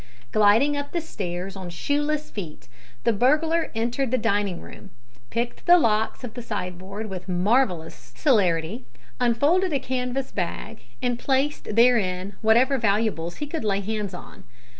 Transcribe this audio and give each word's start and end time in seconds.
Gliding 0.31 0.75
up 0.75 0.93
the 0.93 0.99
stairs 0.99 1.55
on 1.55 1.69
shoeless 1.69 2.31
feet 2.31 2.67
the 3.03 3.13
burglar 3.13 3.69
entered 3.75 4.09
the 4.09 4.17
dining 4.17 4.59
room, 4.59 4.89
picked 5.29 5.67
the 5.67 5.77
locks 5.77 6.23
of 6.23 6.33
the 6.33 6.41
sideboard 6.41 7.07
with 7.07 7.29
marvellous 7.29 8.11
celerity, 8.15 8.85
unfolded 9.19 9.73
a 9.73 9.79
canvas 9.79 10.31
bag, 10.31 10.81
and 11.03 11.19
placed 11.19 11.75
therein 11.75 12.33
whatever 12.41 12.79
valuables 12.79 13.35
he 13.35 13.45
could 13.45 13.63
lay 13.63 13.81
hands 13.81 14.15
on. 14.15 14.43